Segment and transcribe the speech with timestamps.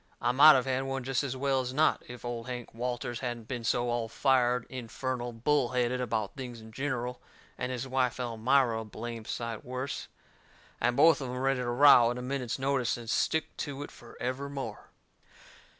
[0.19, 3.47] I might of had one jest as well as not if Old Hank Walters hadn't
[3.47, 7.21] been so all fired, infernal bull headed about things in gineral,
[7.55, 10.07] and his wife Elmira a blame sight worse,
[10.79, 13.91] and both of em ready to row at a minute's notice and stick to it
[13.91, 14.89] forevermore.